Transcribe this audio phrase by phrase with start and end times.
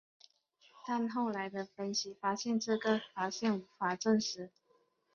[0.87, 4.49] 但后来的分析发现这个发现无法证实。